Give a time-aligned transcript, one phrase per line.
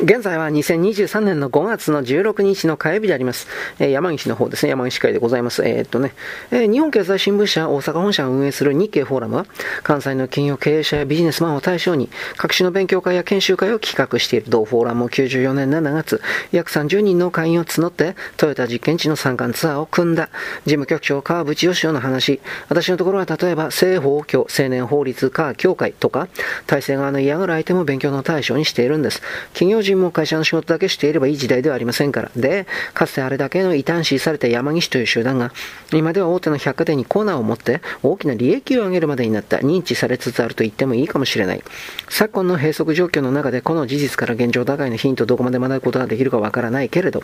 [0.00, 3.46] 現在は2023年の5月の16日の火曜日であります。
[3.78, 5.62] えー、山岸の方ですね、山岸会でございます。
[5.64, 6.14] えー、っとね、
[6.50, 9.46] えー、日本経済新聞社大阪本社を運営する日経フォーラムは、
[9.84, 20.28] 関西の企業経営者やビジネスマンを対象に、各種の勉強会や研修会を企画している同フォーラムを94年7月、約30人の会員を募って、トヨタ実験地の参観ツアーを組んだ、
[20.64, 26.26] 事務局長川淵義雄の話、私のところは例えば、政法教、青年法律科協会とか、
[26.66, 29.22] 体制側の嫌がる相手も勉強の対象にしているんです。
[29.52, 32.30] 企業人も会社の仕事だけしていればいい時代ではありませんから。
[32.36, 35.52] で、かつてあれだけの異端視された山岸という集団が、
[35.92, 41.62] 今では大手の百貨店にコーナーを持って大きな利益を上げるまでになった認知されつつあると言ってもいいかもしれない。
[42.08, 47.22] 昨今の閉塞状況の中でこの事実から現状打開のヒントをどこまで学ぶことができるかわからないけれど、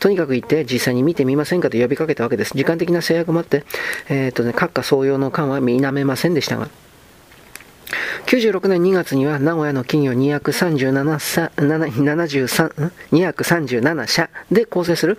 [0.00, 2.52] とにかく言って実際に見てみませんかと呼びかけたわけです。
[2.56, 3.64] 時間的な制約もあって、
[4.08, 6.87] えっ、とね、閣下総用の間は見なめませんでしたが。
[8.28, 15.18] 96年2月には名古屋の企業237 73 237社で構成する。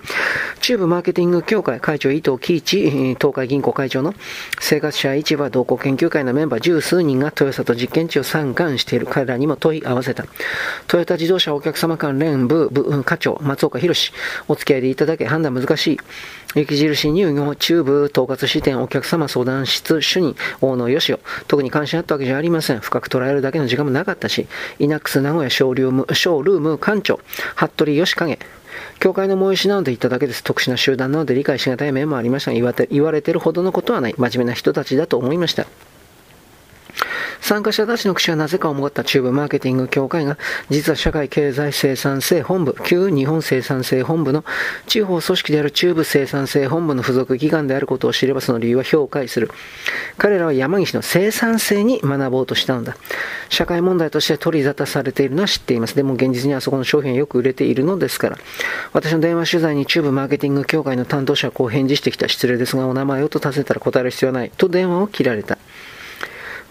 [0.61, 4.13] 中部マーケティング協会会長伊藤喜一東海銀行会長の
[4.59, 9.07] 生活者市場同行研究会のメンバー十数人が豊里実験地を参観している。
[9.07, 10.25] 彼らにも問い合わせた。
[10.85, 14.11] トヨタ自動車お客様関連部部課長松岡弘
[14.47, 15.99] お付き合いでいただけ判断難しい。
[16.55, 22.79] 雪印乳業中部統括支店お客様相談室主任大野義雄特に関心あったわけじゃありません。
[22.79, 24.47] 深く捉えるだけの時間もなかったし
[24.79, 27.19] イナックス名古屋ショールームショールーム館長
[27.55, 28.39] 服部義景
[28.99, 30.43] 教会の催しなので言っただけです。
[30.43, 34.15] 特殊な集団なので理解しがたい面もありましたが、言われてるほどのことはない。
[34.17, 35.65] 真面目な人たちだと思いました。
[37.41, 40.37] 参加者たちの口はなぜか思った中部マーケティング協会が、
[40.69, 44.45] 実は社会経済生産性本部、旧日本生産性本部の
[44.87, 49.51] 地方組織である中部生産性本部の付属機関であることを知ればその理由は評価する。
[50.17, 52.97] 彼らは山岸の生産性に学ぼうとしたのだ。
[53.49, 55.95] 社会問題として取り沙汰されているのは知っています。
[55.95, 58.37] でも現実にはそこの商品はよく売れているのですから。
[58.93, 64.51] 私の電話取材に中部マーケティング協会の担当者はこう返事してきた失礼ですが、お名前をと尋ねたら答える必要はない。
[64.55, 65.57] と電話を切られた。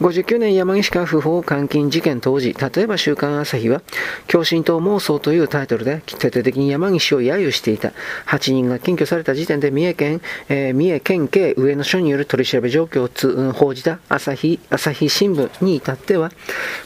[0.00, 3.82] 59年山岸家不法監禁事件当時、例えば週刊朝日は、
[4.28, 7.92] 共振党妄想というタイトルで、徹底的に山岸を揶揄していた。
[8.26, 16.30] 8人が検挙された時点で三重県、えー、三重県警上野署による取り調べ状況をつ、うん、報じた朝日、朝日新聞に至っては、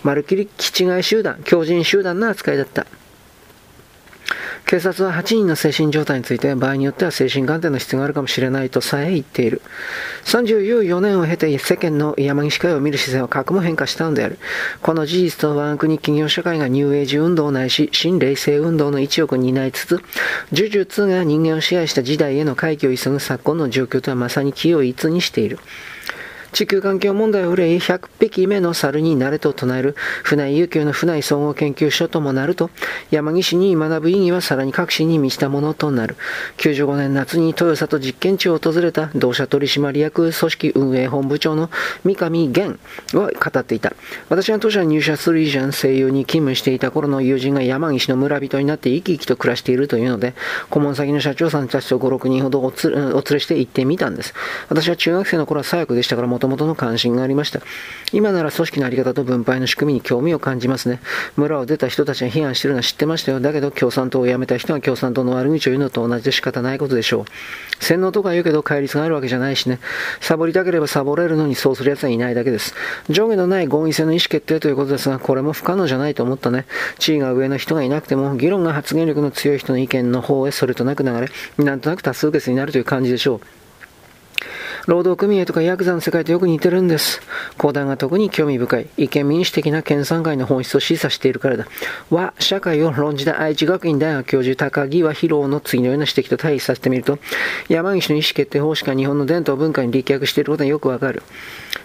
[0.03, 2.87] まるっきり気違い集団、強人集団の扱いだった。
[4.73, 9.61] 警察は8人の精神状態について場合によっては精神鑑定の必要があるかもしれないとさえ言っている。
[10.25, 14.39] 34年を経て世間の山岸会を見る姿勢は核も変化したのである。
[14.81, 20.03] この事実と我が国企業社会がニューエイジ運動ないし新霊性運動の一翼を担いつつ、
[20.51, 25.59] 呪術が人間を支配した時代への回帰を急ぐ昨今の状況とはまさに気を一にしている。
[26.53, 32.71] 地球環境問題を憂い100匹目の猿になれと唱える船井悠久の船井総合研究所ともなると
[33.11, 36.17] 山岸に学ぶ意義はさらに革新に満ちたものとなる。
[36.59, 41.71] 95年夏に豊里実験地を訪れた同社取締役組織運営本部長の
[42.05, 42.79] 三上源
[43.15, 43.95] は語っていた。
[44.29, 50.35] 私が当社入社する以前声優に勤務していた頃の友人が山岸の村人になって生き生きと暮らしているというので
[50.69, 54.35] 顧問先の社長さんたちと56人ほどお連れして行ってみたんです。
[54.69, 57.61] 私は中学生の頃は左翼でしたからともとの関心がありました。
[58.13, 61.01] 今なら組織のあり方と分配の仕組みに興味を感じますね。
[61.37, 63.39] 村を出た人たちが批判してるのは知ってましたよ。
[63.39, 67.25] だけど共産党を辞めた人が共産党の悪口を言うのと同じで仕方ないことでしょう。
[67.85, 69.79] 洗脳とか言うけど戒律があるわけじゃないしね。
[70.21, 72.75] サボりたければサボれるのにそうする奴はいないだけです。
[73.09, 76.67] 上下のない合議制の意思決定ということですが、これも不可能じゃないと思ったね。
[76.99, 83.62] 地位が上の人がいなくても、議論が発言力の強い人の意見の方へそれとなく流れ、なんとなく多数決になるという感じでしょう。
[84.87, 87.21] 労働組合とかヤクザの世界とよく似てるんです。
[87.57, 91.67] 講談が特に興味深い、意見民主的な県産会の本質を示唆しているからだ。
[92.11, 97.19] 和社会を論じた愛知学院大学教授高木和博の次のような指摘と対比させてみると、
[97.69, 101.23] 山岸の意思決定方式が日本の伝統文化に立脚していることがよくわかる。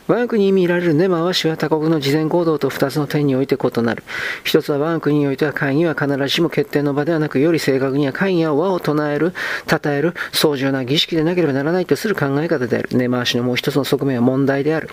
[0.08, 4.04] 我が国に見られる根回しは他国の事前行動と2つの点において異なる。
[4.46, 9.34] 一つは我が国においては会議は必ずしも決定の場ではなく、より正確には会議は和を唱える、
[9.70, 12.90] 称える、壮重な儀式でなければならないとする考え方である。
[12.94, 14.90] 根回しのもう一つの側面は問題である。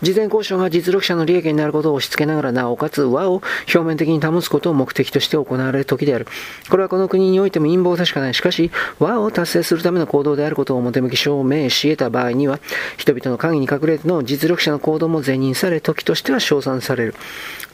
[0.00, 6.26] 事前交渉が実力者の利益になることを押し付けながら、なおかつ和を表面的に保つことを目的として行われる時である。
[6.70, 8.34] これはこの国においても陰謀でしかない。
[8.34, 12.60] しかし、和を達成するための行動であることを表向き証明し得た場合には、
[12.96, 17.14] 人々の影に隠れての実力力者の行動も是認され、時としては称賛される。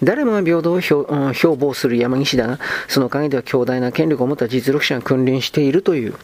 [0.02, 6.14] 誰もが平等を標榜する山岸だが、その陰では強大な権力を持った実力者が君臨しているという。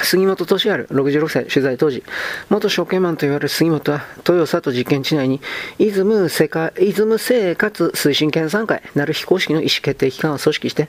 [0.00, 2.02] 杉本俊治、66歳、取材当時、
[2.48, 5.42] 元証券マンと言われる杉本は、豊里実験地内に、
[5.78, 10.88] イズム世界、イズム生活推進研鑽会なる非公式の意思決定機関を組織して、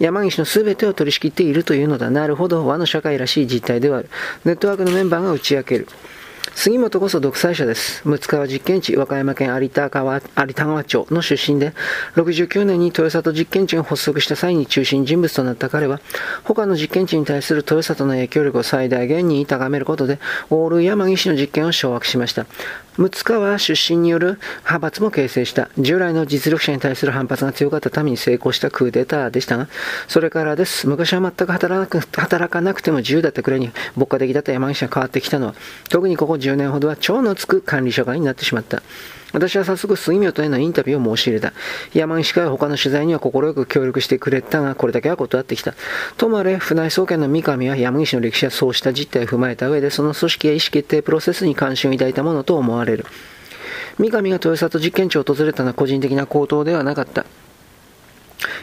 [0.00, 2.10] 山岸の全てを取り仕切っているというのだ。
[2.10, 4.10] なるほど、和の社会らしい実態ではある。
[4.44, 5.88] ネットワークのメンバーが打ち明ける。
[6.50, 8.02] 杉本こそ独裁者です。
[8.04, 11.72] 六川実験地、和歌山県有田川有田川町の出身で、
[12.16, 16.00] 69年に豊里実験地が発足した際に中心人物となった彼は、
[16.44, 20.18] 他の実験地に対する豊里の影響力を最大限に高めることで、
[20.50, 22.46] オール山岸の実験を掌握しました。
[22.98, 25.70] 六川出身による派閥も形成した。
[25.78, 29.68] 従来の実力者に対する反発が強かったために成功したクーデターでしたが、
[30.08, 30.88] それからです。
[30.88, 35.54] 昔は全く働か働かなくても自由だったくらいに牧歌的だった山岸が変わってきたのは、
[35.88, 38.82] 特にここ10年ほどは超のつく管理社会になってしまった。
[39.32, 41.52] 私は早速杉本へのインタビューを申し入れた。
[41.94, 45.74] 山岸会は他の取材には快く協力してくれたが、これだけは断ってきた。
[46.16, 53.06] ともあれ、船井総研の三上は山岸の歴史やそうした実態を踏まえた上で、その組織や意思決定プロセスに関心を抱いたものと思われる。
[53.98, 57.24] 三上が豊里実験地を訪れたのは個人的な行動ではなかった。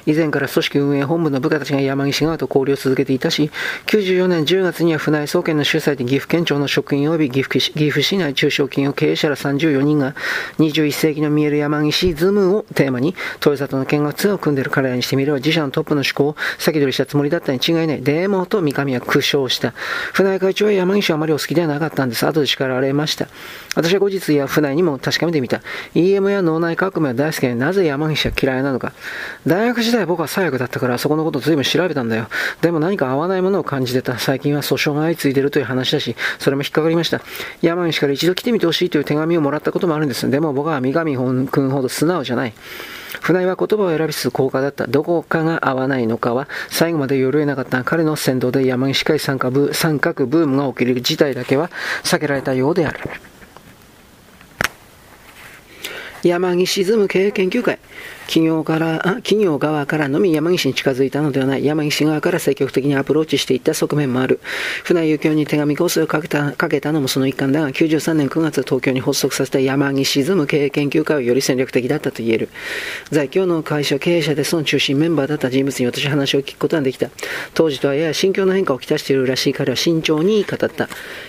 [0.05, 3.51] 以前から組織運営本部の部下たちがヤマギシ側と交流を続けていたし、
[3.87, 10.15] 94年10月には船井総研の主催で岐阜県庁の職員及び岐阜岐阜市内中小企業経営者ら34人が
[10.57, 18.01] 21世紀の見えるヤマギシズムをテーマに豊里の見学ツアーを組んでいる彼らにしてみれば自社のトップの思考を先取りしたつもりだったに違いない。
[18.01, 19.71] デーモと三上は苦笑した。
[20.13, 22.25] 船井会長はヤマギシはあまりお好きではなかったんです。
[22.25, 23.27] 後で叱られました。
[23.75, 25.61] 私は後日や船井にも確かめてみた。
[25.95, 28.93] EM や脳内革命は大好きでなぜ山岸は嫌いなのか。
[29.45, 32.27] 大学時代僕は最悪だったからそこのこと随分調べたんだよ。
[32.62, 34.19] でも何か合わないものを感じてた。
[34.19, 37.21] 最近は訴訟が相次いでるという話だし、それも引っかかりました。
[37.62, 40.30] 山岸から一度来てみてほしいという手紙をもらったこともあるんです。
[40.30, 42.54] でも僕は三上君ほど素直じゃない。
[43.21, 44.88] 船井は言葉を選びつつ高価だった。
[44.88, 51.69] どこかが合わないのかは最後までよるえなかった彼の先導で山岸会参加部、三角ブームが起きる事態だけは
[52.04, 53.00] 避けられたようである。
[56.24, 57.80] 山岸沈む経営研究会。
[58.29, 64.39] 企業から、企業側からのみ山岸に近づいたのではない、山岸側から積極的にアプローチしていった側面もある。
[64.83, 72.49] 船井幸雄に手紙構成をかけたかけたのもその一環だが、93年9月東京に発足させた山岸沈む経営研究会はより戦略的だったと言える。
[73.09, 77.09] 在京の会社経営者でその中心メンバーだった人物に私は話を聞くことができた。
[77.55, 80.87] 当時とはやや心境の変化をきたしているらしい彼は慎重に語った。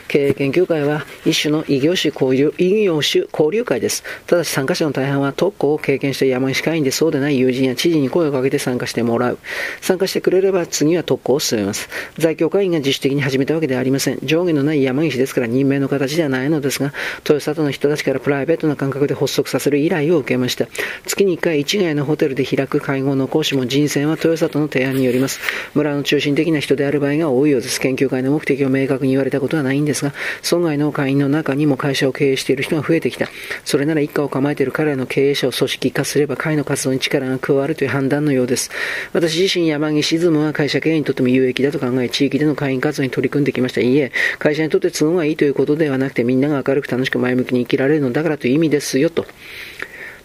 [0.08, 4.04] 経営研究会は一種の異業種交流異業種交流会です。
[4.26, 9.38] ただし参加者の大半は特攻を経験した山岸会員でそうでない友人や知事に声をかけて参加してもらう。
[9.80, 11.88] 参加してくれれば次は特攻を進めます。
[12.18, 14.18] 在京会員が自主的に始めたわけではありません。
[14.22, 20.66] 上下のない山岸ですから任命の形ではないのですが、豊里の人たちからプライベートな感覚で発足させる依頼を受けました。
[21.06, 25.40] 月に1回市ヶ谷のホテルで開く会合の講師も人選は豊里の提案によります。
[25.74, 27.80] 村の中心的な人である場合が多いようです。
[27.80, 30.12] 研究会の目的を明確に言われたことはないんですが、
[30.42, 33.28] 村外の会員の中にも会社を経営している人が増えてきた。
[33.64, 38.70] それなら一家を構えている彼らの経営者を組織化すれば会の活動に力が加わるという判断のようです。
[39.12, 43.80] 私自身山岸ズムは会社経営にとっても有益だと考え、地域での会員活動に取り組んできました。
[43.80, 49.26] いいえ、会社にとって都合がいいということではなくて、みんなが明るく楽しく前向きに生きられるのだからという意味ですよ、と。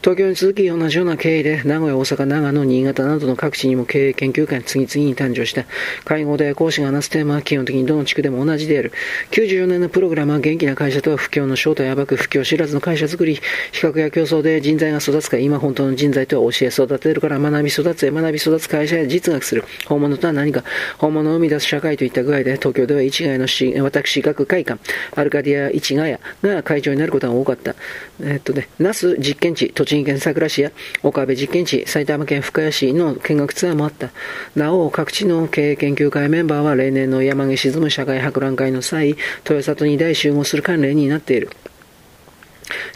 [0.06, 5.66] 東京に続き同じような経緯で名古屋、大阪、長野、新潟などの各地にも経営研究会が次々に誕生した。
[6.04, 8.92] 会合で講師が話すテーマは基本的にどの地区でも同じである。
[9.32, 13.34] 94年のプログラムは元気な会社とは不況の正体を暴く不況知らずの会社づくり。
[13.34, 13.42] 比
[13.82, 19.64] 較や競争で人材が育つか今本当の人材とは教え育てるから学び育つへ学び育つ会社や実学する。
[19.88, 20.64] 本物とは何か。
[21.00, 24.80] 本物を生み出す社会といった具合で東京では市ヶ谷のし私学会館。
[25.16, 26.20] アルカディア市ヶ谷
[26.56, 27.74] が会長になることが多かった。
[28.22, 30.72] えっとね那須実験地土地栃木県佐倉市や
[31.04, 34.10] 岡部実験地、埼玉県深谷市の見学ツアーもあった。
[34.56, 41.50] なお、各地の経営研究会メンバーは例年の山毛沈む社会博覧会の際、豊里に大集合する関連になっている。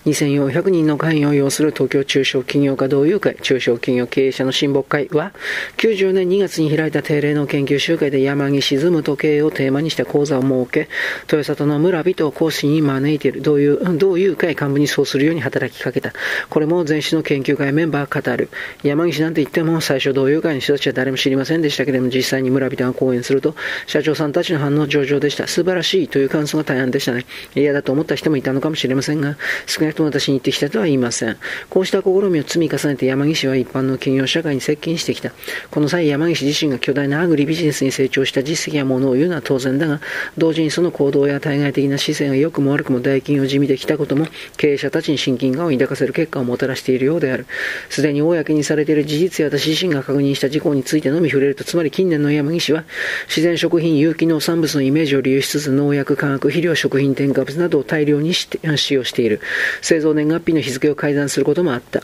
[0.06, 5.34] 2400人の会員を要する東京中小企業家同友会、中小企業経営者の親睦会は、
[5.78, 10.90] 90年2月に開いた定例の研究集会で山に沈む時計をテーマにした講座を設け、
[11.24, 16.14] 豊里の村人を講師に招いている同友同友会幹部にそうするように働きかけた。
[16.50, 18.50] これも前市の研究会メンバー語る。
[18.84, 23.56] 山岸なんて言っても最初同友会の人たちは誰も知りませんでしたけれども、実際に村人が講演すると、
[23.88, 25.48] 社長さんたちの反応上々でした。
[25.48, 27.26] 素晴らしいという感想が大半でしたね。
[27.56, 29.38] 嫌だと思った人もいたのかもしれませんが、
[29.70, 31.38] 少なくとも私に言ってきたとは言いません。
[31.70, 35.32] こうした試みを積み重ねて山岸は一般の企業社会に接近してきた。
[35.70, 40.02] この際山岸自身が巨大なアグリビジネスに成長した実績やものを言うのは当然だが、
[40.38, 47.46] 同時にその行動や対外的な姿勢が良くも悪くも大金を地味できたことも、経営者たちに親近感を抱かせる結果をもたらしているようである。
[47.90, 52.86] すでに公にされている事実や私自身が確認した事項についてのみ触れると、つまり近年の山岸は、
[53.28, 58.48] 自然食品、有機農産物のイメージを利用しつつ、農薬、化学肥料、食品添加物などを大量に使
[58.94, 59.42] 用している。
[59.82, 62.02] 製造年月日の日付を改ざんすることもあった。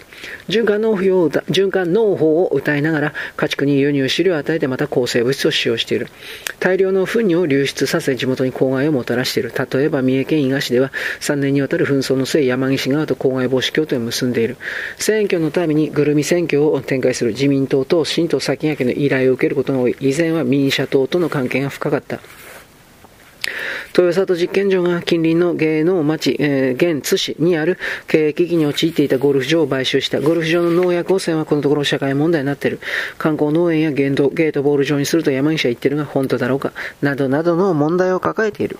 [0.48, 6.08] 循環農法を循環農法を歌いながら、家畜に輸入飼料を与えてまた抗生物質を使用している。
[6.60, 9.52] 大量の糞尿を流出させ、地元に公害をもたらしている。
[9.72, 14.58] 例えば、三重県伊賀市では、3年にわたる紛争の末、山岸側と公害防止協定を結んでいる。
[14.98, 19.96] 選挙のためにぐるみ選挙を展開する自民党と新党先駆けの依頼を受けることが多い。
[20.00, 22.20] 以前は民社党との関係が深かった。
[23.98, 30.20] 豊里実験場が近隣の芸能町、えー、現津市にある経営危機に陥っていたゴルフ場を買収した。
[30.20, 32.82] ゴルフ場の農薬汚染はこのところ社会問題になっている。
[33.18, 36.74] 観光農園やゲートボール場にすると山岸は言ってるが本当だろうか。
[37.02, 38.80] などなどの問題を抱えている。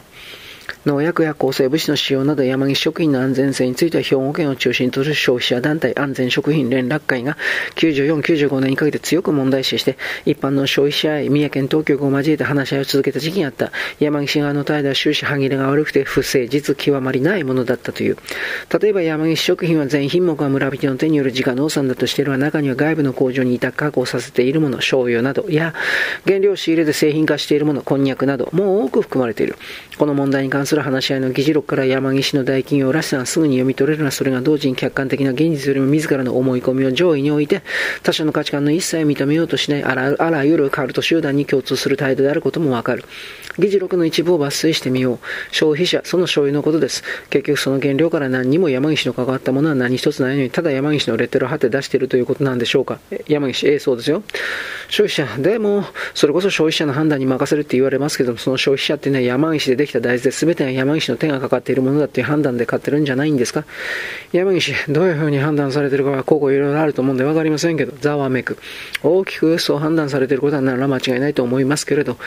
[0.86, 7.38] 農薬や抗生物質の使用など山岸食品の安全性については兵庫県を中心とする消費者団体安全食品連絡会が
[7.76, 13.72] 94、95年にかけて強く問題視して、一般の消費者や三重県当局を交えて話し合いを続けた時期があった。
[14.00, 18.18] 山岸側の態度は終始歯切れが悪くて不誠実極まりないものだったという。
[18.80, 25.74] 例えば山岸食品は全品目は村人の手による自家農産だとしているが、中には外部の工場に委託加工させているもの、醤油などや、
[26.26, 29.56] 原料仕入れで製品化しているもの、こんにゃくなど、もう多く含まれている。
[29.98, 37.62] この問題に関する話し合いの議事録から山岸の大企業らしさがすぐに読み取れるが、それが同時に客観的な現実よりも自らの思い込みを上位に置いて、
[38.04, 43.04] 他者の価値観の一切認めようとしないあらあらゆるカルト集団に共通する態度であることもわかる。
[43.60, 45.20] 議事録の一部を抜粋してみよう。
[45.52, 47.04] 消費者、その醤油のことです。
[47.30, 53.00] 結局その原料から何にも山岸の関わったものは何一つないのに、ただ山岸のレッテルを貼って出しているということなんでしょうか。
[53.28, 54.24] 山岸、ええ、そうですよ。
[54.88, 55.84] 消費者、でも、
[56.14, 63.66] それこそ消費者の判断に任せるって言われますけども、その消費者っていうのは山岸でできた大豆です全てが山岸の手がかかっているものだっていう判断で買ってるんじゃないんですか？
[64.32, 68.58] 山岸、どういうふうに判断されているかは、ここいろいろあると思うんで分かりませんけど、ざわめく。
[69.02, 72.18] 大きくそう判断されていることはなら間違いないと思いますけれど、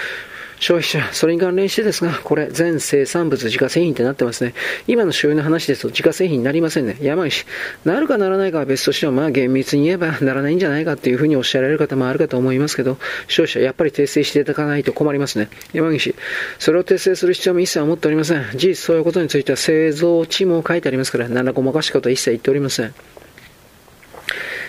[0.60, 4.54] 消費者、それに関連してですが、これ、全生産物自家製品ってなってますね。
[4.86, 6.96] 今の醤油の話ですと自家製品になりませんね。
[7.00, 7.46] 山岸、
[7.84, 12.98] なるかならないかは別としても、まあ厳密に言えばならないんじゃないかっていうふうにおっしゃられる方もあるかと思いますけど、
[13.28, 15.48] 消費者、やっぱり訂正していただかないと困りますね。
[15.72, 16.14] 山岸、
[16.58, 18.44] それを訂正する必要も一切思っておりません。
[18.54, 22.94] 事実そういうことについては製造地も書いてありますから、何らごまかしことは一切言っておりません。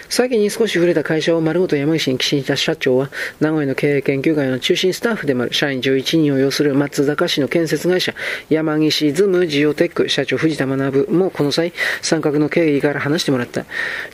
[0.10, 8.13] 先に少し触れた会社を丸ごと山岸に寄進した社長は、名古屋の経営研究会の中心スタッフでもある社員11人を要する松坂市の建設会社、
[8.50, 13.66] 山岸ズムジオテック社長藤田学もこの際、三角の経緯から話してもらった。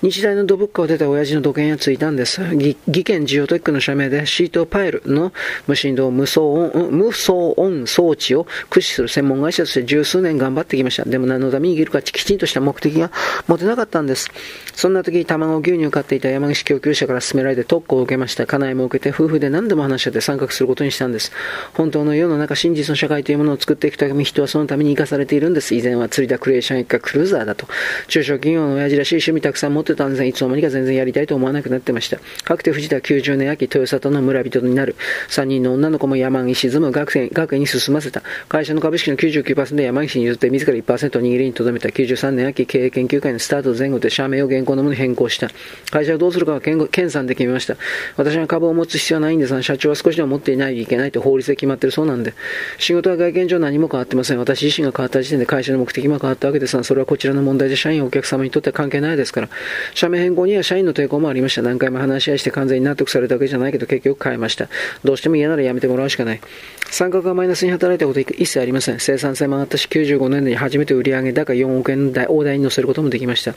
[0.02, 2.42] 日大の土物価を出た親父の土建がついたんです。
[2.54, 5.32] 技研ジオテックの社名でシートパイルの
[5.66, 6.42] 無振動無騒
[6.76, 11.06] 音、無騒音装置を駆使する専門会社として十数年頑張ってきました。
[11.06, 13.12] でも何のために生きるかきちんとした目的が
[13.48, 14.30] 持てなかったんです。
[14.74, 18.46] そんな時、卵牛乳に買っていた山岸供給者から勧められて特攻を受けました。
[18.46, 21.32] 家内も受けて夫婦で何度も話し合って参画することにしたんです。
[21.74, 25.76] 本当の世の中、真実の社会というものを作っていくため人はそのために生かされているんです。
[25.76, 27.68] 以前は釣りだクリエーション一家クルーザーだと。
[28.08, 32.18] 中小企業の親父らしい趣味たくさん持ってたんですが、いつの間にか全然やりたいと思わなくなってました。
[32.44, 34.96] かくて藤田90年秋、豊里の村人になる。
[35.30, 38.22] 3人の女の子も山岸沈む学園学園に進ませた。
[38.48, 41.90] 会社の株式の99%山岸に譲って自ら1%を握りに留めた。
[41.90, 45.50] 93年秋、経営研究会のスタート前後で社名を現行のものに変更した。
[45.92, 47.78] 会社をどうするかは県さんで決めました。
[48.18, 52.34] 私は株を持つ必要はないんですが、社長は少しでも持っていないといけないと法律で決まっているそうなんで、
[52.78, 54.40] 仕事は外見上何も変わってません。
[54.40, 59.50] 私自身が変わった時点で会社の目的も変わったわけですが、それはこちらの問題で社員、お客様にとっては関係ないですから、
[59.94, 61.62] 社名変更には社員の抵抗もありました。
[61.62, 64.70] 何回も話し合いして完全に納得されたわけじゃないけど、結局変えました。
[65.04, 66.42] どうしても嫌ならやめてもらうしかない。
[66.90, 69.00] 三角がマイナスに働いたこと一切ありません。
[69.00, 73.56] 生産性も上がったし、95年に初めて売上高4億円台大台に乗せることもできました。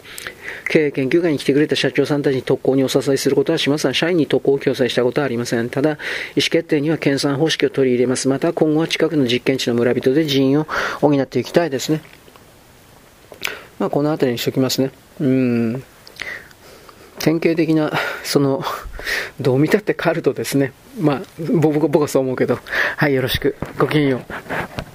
[0.69, 3.95] 経営研究会に来てくれた社長さんたちに特攻にお支えすることはしません。
[3.95, 5.71] 社員に特攻を共催したことはありません。
[5.71, 5.99] ただ、意思
[6.51, 8.29] 決定には研鑽方式を取り入れます。
[8.29, 10.67] また、今後は近くの実験地の村人で人員を
[11.01, 12.01] 補っていきたいですね。
[13.79, 14.91] まあ、この辺りにしておきますね。
[15.21, 15.85] うん。
[17.21, 17.93] 典型的な、
[18.25, 18.65] その、
[19.41, 20.73] どう見たってカルトですね。
[21.01, 22.59] まあ、僕僕はそう思うけど。
[22.97, 23.57] はい、よろしく。
[23.79, 24.88] ごきげんよう。